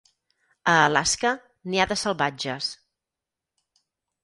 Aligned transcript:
A 0.71 0.77
Alaska, 0.85 1.33
n'hi 1.69 1.83
ha 1.85 1.87
de 1.93 1.99
salvatges. 2.05 2.73